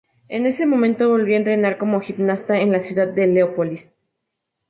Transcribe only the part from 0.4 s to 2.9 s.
ese momento volvió a entrenar como gimnasta en la